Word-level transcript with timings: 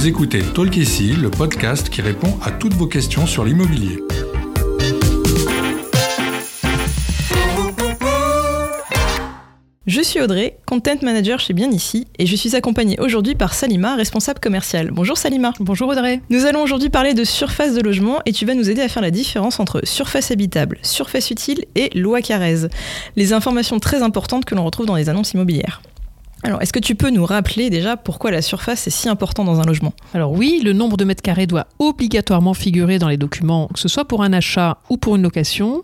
Vous 0.00 0.08
écoutez 0.08 0.40
Talk 0.40 0.78
ici, 0.78 1.12
le 1.12 1.30
podcast 1.30 1.90
qui 1.90 2.00
répond 2.00 2.38
à 2.42 2.50
toutes 2.50 2.72
vos 2.72 2.86
questions 2.86 3.26
sur 3.26 3.44
l'immobilier. 3.44 4.02
Je 9.86 10.00
suis 10.00 10.22
Audrey, 10.22 10.56
content 10.64 10.96
manager 11.02 11.38
chez 11.38 11.52
Bien 11.52 11.70
Ici, 11.70 12.06
et 12.18 12.24
je 12.24 12.34
suis 12.34 12.56
accompagnée 12.56 12.98
aujourd'hui 12.98 13.34
par 13.34 13.52
Salima, 13.52 13.94
responsable 13.94 14.40
commercial. 14.40 14.90
Bonjour 14.90 15.18
Salima. 15.18 15.52
Bonjour 15.60 15.90
Audrey. 15.90 16.22
Nous 16.30 16.46
allons 16.46 16.62
aujourd'hui 16.62 16.88
parler 16.88 17.12
de 17.12 17.24
surface 17.24 17.74
de 17.74 17.82
logement 17.82 18.20
et 18.24 18.32
tu 18.32 18.46
vas 18.46 18.54
nous 18.54 18.70
aider 18.70 18.80
à 18.80 18.88
faire 18.88 19.02
la 19.02 19.10
différence 19.10 19.60
entre 19.60 19.82
surface 19.84 20.30
habitable, 20.30 20.78
surface 20.80 21.30
utile 21.30 21.66
et 21.74 21.90
loi 21.94 22.22
Carrez. 22.22 22.70
Les 23.16 23.34
informations 23.34 23.78
très 23.78 24.02
importantes 24.02 24.46
que 24.46 24.54
l'on 24.54 24.64
retrouve 24.64 24.86
dans 24.86 24.96
les 24.96 25.10
annonces 25.10 25.34
immobilières. 25.34 25.82
Alors, 26.42 26.62
est-ce 26.62 26.72
que 26.72 26.78
tu 26.78 26.94
peux 26.94 27.10
nous 27.10 27.24
rappeler 27.24 27.68
déjà 27.68 27.96
pourquoi 27.96 28.30
la 28.30 28.40
surface 28.40 28.86
est 28.86 28.90
si 28.90 29.08
importante 29.08 29.46
dans 29.46 29.60
un 29.60 29.64
logement? 29.64 29.92
Alors 30.14 30.32
oui, 30.32 30.62
le 30.64 30.72
nombre 30.72 30.96
de 30.96 31.04
mètres 31.04 31.22
carrés 31.22 31.46
doit 31.46 31.66
obligatoirement 31.78 32.54
figurer 32.54 32.98
dans 32.98 33.08
les 33.08 33.18
documents, 33.18 33.68
que 33.68 33.78
ce 33.78 33.88
soit 33.88 34.06
pour 34.06 34.22
un 34.22 34.32
achat 34.32 34.78
ou 34.88 34.96
pour 34.96 35.16
une 35.16 35.22
location. 35.22 35.82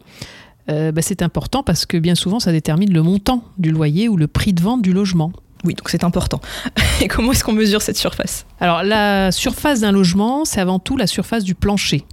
Euh, 0.71 0.93
bah, 0.93 1.03
c'est 1.03 1.23
important 1.23 1.63
parce 1.63 1.85
que 1.85 1.97
bien 1.99 2.15
souvent, 2.15 2.41
ça 2.41 2.53
détermine 2.53 2.93
le 2.93 3.03
montant 3.03 3.45
du 3.59 3.71
loyer 3.71 4.09
ou 4.09 4.17
le 4.17 4.27
prix 4.27 4.53
de 4.53 4.63
vente 4.63 4.83
du 4.83 4.93
logement. 4.93 5.33
Oui, 5.65 5.75
donc 5.75 5.89
c'est 5.91 6.05
important. 6.05 6.41
Et 7.01 7.09
comment 7.09 7.33
est-ce 7.33 7.45
qu'on 7.45 7.53
mesure 7.53 7.83
cette 7.83 7.97
surface? 7.97 8.47
Alors 8.61 8.83
la 8.83 9.33
surface 9.33 9.81
d'un 9.81 9.93
logement, 9.93 10.45
c'est 10.45 10.61
avant 10.61 10.79
tout 10.79 10.97
la 10.97 11.07
surface 11.07 11.45
du 11.45 11.55
plancher. 11.55 12.05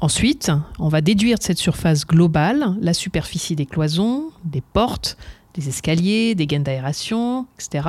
Ensuite, 0.00 0.52
on 0.78 0.88
va 0.88 1.00
déduire 1.00 1.38
de 1.38 1.42
cette 1.42 1.58
surface 1.58 2.06
globale 2.06 2.76
la 2.80 2.92
superficie 2.92 3.56
des 3.56 3.64
cloisons, 3.64 4.30
des 4.44 4.60
portes, 4.60 5.16
des 5.56 5.68
escaliers, 5.68 6.34
des 6.34 6.46
gaines 6.46 6.62
d'aération, 6.62 7.46
etc. 7.58 7.88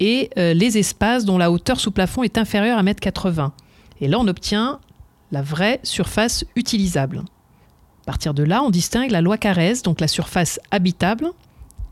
Et 0.00 0.30
euh, 0.38 0.54
les 0.54 0.78
espaces 0.78 1.24
dont 1.24 1.38
la 1.38 1.50
hauteur 1.50 1.80
sous 1.80 1.90
plafond 1.90 2.22
est 2.22 2.38
inférieure 2.38 2.78
à 2.78 2.82
1,80 2.82 3.44
m. 3.44 3.50
Et 4.00 4.08
là, 4.08 4.18
on 4.18 4.28
obtient 4.28 4.80
la 5.32 5.42
vraie 5.42 5.80
surface 5.82 6.44
utilisable. 6.56 7.18
À 8.02 8.06
partir 8.06 8.32
de 8.32 8.42
là, 8.42 8.62
on 8.62 8.70
distingue 8.70 9.10
la 9.10 9.20
loi 9.20 9.36
Carrez, 9.36 9.74
donc 9.84 10.00
la 10.00 10.08
surface 10.08 10.60
habitable, 10.70 11.30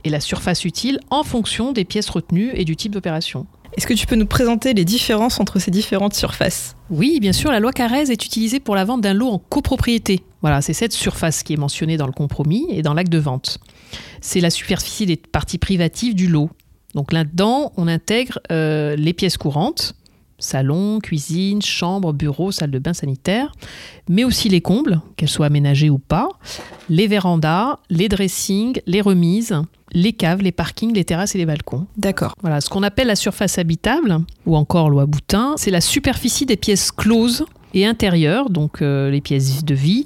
et 0.05 0.09
la 0.09 0.21
surface 0.21 0.65
utile 0.65 1.01
en 1.11 1.25
fonction 1.25 1.73
des 1.73 1.85
pièces 1.85 2.09
retenues 2.09 2.53
et 2.55 2.65
du 2.65 2.77
type 2.77 2.93
d'opération. 2.93 3.47
Est-ce 3.77 3.87
que 3.87 3.93
tu 3.93 4.07
peux 4.07 4.17
nous 4.17 4.27
présenter 4.27 4.73
les 4.73 4.87
différences 4.87 5.39
entre 5.39 5.59
ces 5.59 5.71
différentes 5.71 6.15
surfaces? 6.15 6.77
Oui, 6.89 7.21
bien 7.21 7.33
sûr, 7.33 7.51
la 7.51 7.61
loi 7.61 7.73
Carrez 7.73 8.11
est 8.11 8.25
utilisée 8.25 8.59
pour 8.59 8.75
la 8.75 8.87
vente 8.87 9.03
d'un 9.03 9.13
lot 9.13 9.29
en 9.29 9.39
copropriété. 9.39 10.23
Voilà, 10.41 10.63
c'est 10.63 10.73
cette 10.73 10.95
surface 10.95 11.43
qui 11.43 11.53
est 11.53 11.59
mentionnée 11.59 11.99
dans 11.99 12.07
le 12.07 12.13
compromis 12.13 12.67
et 12.71 12.81
dans 12.81 12.95
l'acte 12.95 13.13
de 13.13 13.19
vente. 13.19 13.59
C'est 14.23 14.41
la 14.41 14.49
superficie 14.49 15.05
des 15.05 15.17
parties 15.17 15.59
privatives 15.59 16.15
du 16.15 16.27
lot. 16.27 16.49
Donc 16.95 17.13
là-dedans, 17.13 17.73
on 17.77 17.87
intègre 17.87 18.39
euh, 18.51 18.97
les 18.97 19.13
pièces 19.13 19.37
courantes, 19.37 19.95
salon, 20.39 20.99
cuisine, 21.01 21.61
chambre, 21.61 22.15
bureau, 22.15 22.53
salle 22.53 22.71
de 22.71 22.79
bain 22.79 22.95
sanitaire, 22.95 23.53
mais 24.09 24.25
aussi 24.25 24.49
les 24.49 24.63
combles, 24.63 25.03
qu'elles 25.17 25.29
soient 25.29 25.47
aménagées 25.47 25.91
ou 25.91 25.99
pas, 25.99 26.29
les 26.89 27.09
vérandas, 27.09 27.79
les 27.91 28.09
dressings, 28.09 28.81
les 28.87 29.03
remises, 29.03 29.55
les 29.97 30.13
caves, 30.13 30.43
les 30.43 30.53
parkings, 30.53 30.95
les 30.95 31.05
terrasses 31.05 31.35
et 31.35 31.39
les 31.39 31.47
balcons. 31.47 31.87
D'accord. 31.97 32.35
Voilà, 32.43 32.61
ce 32.61 32.69
qu'on 32.69 32.83
appelle 32.83 33.07
la 33.07 33.17
surface 33.17 33.57
habitable, 33.57 34.19
ou 34.45 34.55
encore 34.55 34.91
loi 34.91 35.07
Boutin, 35.07 35.55
c'est 35.57 35.71
la 35.71 35.81
superficie 35.81 36.45
des 36.45 36.59
pièces 36.59 36.93
closes 36.93 37.47
et 37.73 37.87
intérieures, 37.87 38.51
donc 38.51 38.83
euh, 38.83 39.11
les 39.11 39.23
pièces 39.23 39.65
de 39.65 39.75
vie, 39.75 40.05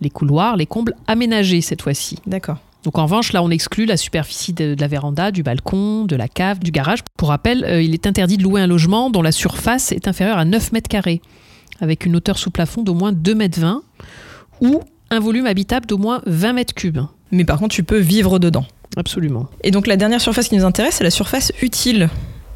les 0.00 0.10
couloirs, 0.10 0.56
les 0.56 0.66
combles 0.66 0.94
aménagés 1.08 1.60
cette 1.60 1.82
fois-ci. 1.82 2.18
D'accord. 2.24 2.58
Donc 2.84 2.98
en 2.98 3.04
revanche, 3.04 3.32
là, 3.32 3.42
on 3.42 3.50
exclut 3.50 3.84
la 3.84 3.96
superficie 3.96 4.52
de, 4.52 4.74
de 4.74 4.80
la 4.80 4.86
véranda, 4.86 5.32
du 5.32 5.42
balcon, 5.42 6.04
de 6.04 6.14
la 6.14 6.28
cave, 6.28 6.60
du 6.60 6.70
garage. 6.70 7.00
Pour 7.16 7.28
rappel, 7.28 7.64
euh, 7.64 7.82
il 7.82 7.94
est 7.94 8.06
interdit 8.06 8.36
de 8.36 8.44
louer 8.44 8.60
un 8.60 8.68
logement 8.68 9.10
dont 9.10 9.22
la 9.22 9.32
surface 9.32 9.90
est 9.90 10.06
inférieure 10.06 10.38
à 10.38 10.44
9 10.44 10.70
mètres 10.70 10.88
carrés, 10.88 11.20
avec 11.80 12.06
une 12.06 12.14
hauteur 12.14 12.38
sous 12.38 12.52
plafond 12.52 12.82
d'au 12.82 12.94
moins 12.94 13.10
2 13.10 13.34
mètres 13.34 13.58
20 13.58 13.82
ou 14.60 14.80
un 15.10 15.18
volume 15.18 15.46
habitable 15.46 15.86
d'au 15.86 15.98
moins 15.98 16.22
20 16.26 16.52
mètres 16.52 16.74
cubes. 16.74 17.00
Mais 17.32 17.44
par 17.44 17.58
contre, 17.58 17.74
tu 17.74 17.82
peux 17.82 17.98
vivre 17.98 18.38
dedans. 18.38 18.66
Absolument. 18.96 19.46
Et 19.64 19.70
donc 19.70 19.86
la 19.86 19.96
dernière 19.96 20.20
surface 20.20 20.48
qui 20.48 20.56
nous 20.56 20.64
intéresse, 20.64 20.96
c'est 20.96 21.04
la 21.04 21.10
surface 21.10 21.52
utile. 21.62 22.10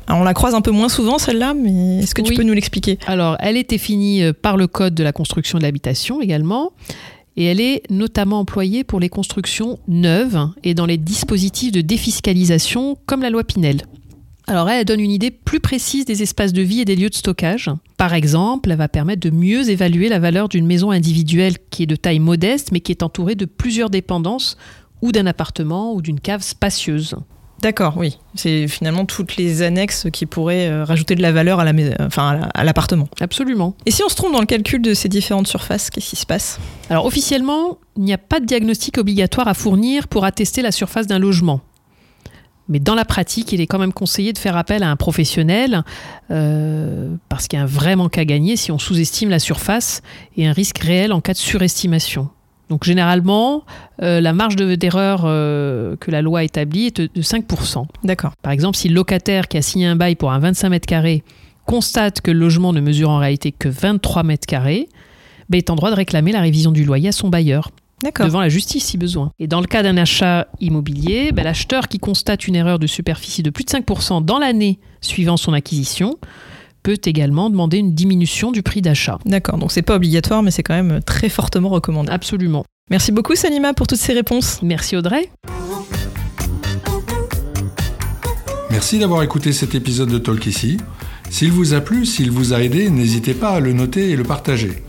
Alors 0.07 0.21
on 0.21 0.25
la 0.25 0.35
croise 0.35 0.55
un 0.55 0.61
peu 0.61 0.71
moins 0.71 0.89
souvent 0.89 1.19
celle-là, 1.19 1.55
mais 1.55 1.99
est-ce 2.03 2.15
que 2.15 2.23
tu 2.23 2.31
Oui. 2.31 2.37
peux 2.37 2.43
nous 2.43 2.53
l'expliquer? 2.53 2.99
Alors, 3.07 3.37
elle 3.41 3.57
est 3.57 3.69
définie 3.69 4.23
euh, 4.23 4.33
par 4.33 4.57
le 4.57 4.67
Code 4.67 4.95
de 4.95 5.03
la 5.03 5.13
construction 5.13 5.59
de 5.59 5.63
l'habitation 5.65 6.21
également. 6.21 6.73
Et 7.39 7.45
elle 7.45 7.61
est 7.61 7.83
notamment 7.91 8.39
employée 8.41 8.83
pour 8.83 8.99
les 8.99 9.11
constructions 9.11 9.79
neuves 9.89 10.49
et 10.65 10.73
dans 10.73 10.87
les 10.87 10.97
dispositifs 10.97 11.71
de 11.73 11.83
défiscalisation 11.83 12.97
comme 13.05 13.21
la 13.21 13.29
loi 13.31 13.45
Pinel. 13.45 13.83
Alors 14.47 14.71
elle, 14.71 14.79
elle 14.81 14.85
donne 14.87 15.01
une 15.01 15.11
idée 15.11 15.31
plus 15.33 15.61
précise 15.61 16.05
des 16.05 16.23
espaces 16.23 16.53
de 16.53 16.63
vie 16.63 16.81
et 16.81 16.85
des 16.85 16.97
lieux 16.97 17.11
de 17.11 17.15
stockage. 17.15 17.69
Par 17.99 18.15
exemple, 18.15 18.71
elle 18.71 18.79
va 18.79 18.89
permettre 18.89 19.21
de 19.21 19.31
mieux 19.35 19.69
évaluer 19.69 20.09
la 20.09 20.19
valeur 20.21 20.49
d'une 20.49 20.67
maison 20.67 20.93
individuelle 20.93 21.57
qui 21.71 21.83
est 21.83 21.87
de 21.87 21.97
taille 21.97 22.21
modeste 22.21 22.71
mais 22.73 22.81
qui 22.81 22.93
est 22.93 23.03
entourée 23.03 23.35
de 23.35 23.45
plusieurs 23.45 23.91
dépendances 23.91 24.57
ou 25.03 25.13
d'un 25.13 25.27
appartement 25.27 25.93
ou 25.93 26.03
d'une 26.03 26.21
cave 26.21 26.43
spacieuse. 26.43 27.17
D'accord, 27.63 27.95
oui. 27.97 28.19
C'est 28.35 28.69
finalement 28.69 29.07
toutes 29.07 29.37
les 29.37 29.63
annexes 29.63 30.09
qui 30.13 30.27
pourraient 30.27 30.69
euh, 30.69 30.85
rajouter 30.85 31.15
de 31.15 31.23
la 31.23 31.33
valeur 31.33 31.59
à 31.59 31.65
la 31.65 31.73
mais- 31.73 31.95
enfin, 32.03 32.29
à 32.29 32.35
la- 32.37 32.47
à 32.49 32.65
l'appartement. 32.65 33.09
Absolument. 33.19 33.75
Et 33.87 33.91
si 33.91 34.03
on 34.05 34.11
se 34.11 34.15
trompe 34.15 34.33
dans 34.35 34.41
le 34.41 34.47
calcul 34.47 34.83
de 34.83 34.93
ces 34.93 35.09
différentes 35.09 35.47
surfaces, 35.47 35.89
qu'est-ce 35.89 36.11
qui 36.11 36.17
se 36.17 36.27
passe? 36.27 36.59
Alors 36.91 37.07
officiellement, 37.07 37.79
il 37.97 38.03
n'y 38.03 38.13
a 38.13 38.19
pas 38.19 38.41
de 38.41 38.45
diagnostic 38.45 38.99
obligatoire 38.99 39.49
à 39.49 39.55
fournir 39.55 40.07
pour 40.07 40.25
attester 40.27 40.61
la 40.61 40.71
surface 40.71 41.07
d'un 41.07 41.19
logement. 41.19 41.63
Mais 42.69 42.79
dans 42.81 42.95
la 42.97 43.05
pratique, 43.07 43.53
il 43.53 43.61
est 43.63 43.67
quand 43.69 43.79
même 43.79 43.93
conseillé 43.93 44.33
de 44.35 44.39
faire 44.39 44.57
appel 44.57 44.83
à 44.83 44.91
un 44.91 44.97
professionnel 44.97 45.83
euh, 46.31 47.15
parce 47.29 47.47
qu'il 47.49 47.59
y 47.59 47.61
a 47.61 47.63
un 47.63 47.69
vrai 47.69 47.97
manque 47.97 48.19
à 48.19 48.25
gagner 48.25 48.57
si 48.57 48.73
on 48.73 48.79
sous-estime 48.79 49.31
la 49.31 49.39
surface 49.39 50.03
et 50.37 50.47
un 50.47 50.53
risque 50.53 50.79
réel 50.79 51.13
en 51.13 51.21
cas 51.21 51.33
de 51.33 51.39
surestimation. 51.39 52.29
Donc 52.69 52.85
généralement, 52.85 53.65
euh, 54.03 54.21
la 54.21 54.33
marge 54.33 54.57
de- 54.57 54.75
d'erreur 54.75 55.23
euh, 55.25 55.95
que 55.97 56.11
la 56.11 56.21
loi 56.23 56.43
établit 56.45 56.87
est 56.87 57.01
de 57.01 57.09
de 57.15 57.23
5%. 57.23 57.87
D'accord. 58.05 58.33
Par 58.43 58.53
exemple, 58.53 58.77
si 58.77 58.89
le 58.89 58.95
locataire 58.95 59.47
qui 59.49 59.57
a 59.57 59.63
signé 59.63 59.87
un 59.87 59.97
bail 59.97 60.17
pour 60.17 60.33
un 60.33 60.39
25 60.39 60.69
mètres 60.71 60.87
carrés 60.87 61.23
constate 61.65 62.21
que 62.21 62.31
le 62.31 62.39
logement 62.39 62.73
ne 62.73 62.81
mesure 62.81 63.11
en 63.11 63.19
réalité 63.19 63.53
que 63.53 63.69
23 63.69 64.23
mètres 64.25 64.47
carrés, 64.47 64.89
ben, 65.49 65.59
est 65.59 65.71
en 65.71 65.75
droit 65.77 65.91
de 65.91 65.97
réclamer 65.97 66.33
la 66.33 66.41
révision 66.41 66.73
du 66.73 66.85
loyer 66.85 67.09
à 67.09 67.13
son 67.13 67.29
bailleur, 67.29 67.71
devant 68.27 68.41
la 68.41 68.49
justice 68.49 68.85
si 68.85 68.99
besoin. 68.99 69.31
Et 69.39 69.47
dans 69.47 69.61
le 69.61 69.67
cas 69.67 69.83
d'un 69.83 69.97
achat 69.97 70.47
immobilier, 70.61 71.33
ben, 71.33 71.45
l'acheteur 71.45 71.89
qui 71.89 71.99
constate 71.99 72.47
une 72.49 72.55
erreur 72.57 72.79
de 72.79 72.87
superficie 72.87 73.43
de 73.43 73.51
plus 73.51 73.65
de 73.65 73.71
5% 73.71 74.25
dans 74.25 74.39
l'année 74.39 74.79
suivant 75.01 75.37
son 75.37 75.53
acquisition 75.53 76.17
peut 76.87 77.01
également 77.05 77.51
demander 77.51 77.79
une 77.79 77.95
diminution 77.95 78.53
du 78.53 78.63
prix 78.63 78.81
d'achat. 78.81 79.19
D'accord. 79.25 79.59
Donc 79.59 79.73
c'est 79.73 79.83
pas 79.83 79.97
obligatoire, 79.97 80.45
mais 80.45 80.53
c'est 80.53 80.63
quand 80.63 80.81
même 80.81 81.01
très 81.03 81.29
fortement 81.29 81.69
recommandé. 81.69 82.13
Absolument. 82.13 82.65
Merci 82.93 83.11
beaucoup 83.11 83.35
Salima 83.35 83.75
pour 83.75 83.89
toutes 83.89 83.99
ces 83.99 84.13
réponses. 84.13 84.61
Merci 84.63 84.97
Audrey. 84.97 85.29
Merci 88.71 89.01
d'avoir 89.01 89.25
écouté 89.25 89.53
cet 89.53 89.75
épisode 89.75 90.11
de 90.11 90.19
Talk 90.19 90.47
ici. 90.47 90.77
S'il 91.29 91.51
vous 91.51 91.75
a 91.75 91.81
plu, 91.81 92.07
s'il 92.07 92.31
vous 92.31 92.55
a 92.55 92.63
aidé, 92.63 92.89
n'hésitez 92.89 93.35
pas 93.35 93.51
à 93.51 93.59
le 93.59 93.73
noter 93.73 94.11
et 94.11 94.17
le 94.17 94.23
partager. 94.23 94.85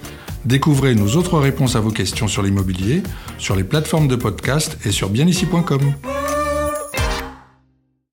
Découvrez 0.45 0.93
nos 0.93 1.15
autres 1.15 1.39
réponses 1.39 1.75
à 1.75 1.79
vos 1.79 1.89
questions 1.89 2.27
sur 2.27 2.43
l'immobilier, 2.43 3.01
sur 3.39 3.55
les 3.55 3.63
plateformes 3.63 4.07
de 4.07 4.15
podcast 4.15 4.77
et 4.85 4.91
sur 4.91 5.09
bienici.com. 5.09 5.93